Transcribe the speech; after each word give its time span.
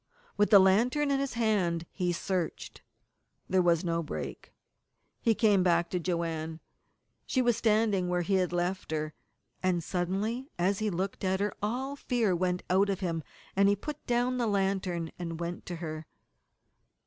With 0.35 0.49
the 0.49 0.57
lantern 0.57 1.11
in 1.11 1.19
his 1.19 1.33
hand 1.35 1.85
he 1.91 2.11
searched. 2.11 2.81
There 3.47 3.61
was 3.61 3.83
no 3.83 4.01
break. 4.01 4.51
He 5.21 5.35
came 5.35 5.61
back 5.61 5.91
to 5.91 5.99
Joanne. 5.99 6.59
She 7.27 7.39
was 7.39 7.55
standing 7.55 8.09
where 8.09 8.23
he 8.23 8.33
had 8.33 8.51
left 8.51 8.89
her. 8.89 9.13
And 9.61 9.83
suddenly, 9.83 10.49
as 10.57 10.79
he 10.79 10.89
looked 10.89 11.23
at 11.23 11.39
her, 11.39 11.53
all 11.61 11.95
fear 11.95 12.35
went 12.35 12.63
out 12.67 12.89
of 12.89 13.01
him, 13.01 13.21
and 13.55 13.69
he 13.69 13.75
put 13.75 14.03
down 14.07 14.39
the 14.39 14.47
lantern 14.47 15.11
and 15.19 15.39
went 15.39 15.67
to 15.67 15.75
her. 15.75 16.07